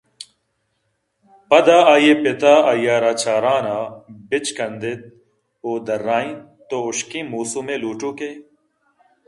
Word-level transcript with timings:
پدا 1.49 1.77
آئی 1.93 2.07
ءِ 2.11 2.19
پت 2.21 2.41
ءَ 2.53 2.55
آئی 2.69 2.85
ءَ 2.93 3.03
راچارانءَ 3.05 3.79
بچکند 4.29 4.81
اِت 4.89 5.01
ءُ 5.67 5.71
درّائینت 5.85 6.41
تو 6.67 6.77
ہُشکیں 6.85 7.27
موسم 7.31 7.65
ءِ 7.73 7.81
لوٹوکے 7.83 8.31